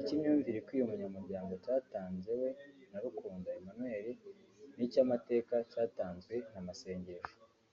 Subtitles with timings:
[0.00, 2.48] icy’ imyumvire ikwiye umunyamuryango cyatanzewe
[2.90, 4.06] na Rukundo Emmanuel
[4.76, 7.36] n’ icy’ amateka cyatanzwe na Masengesho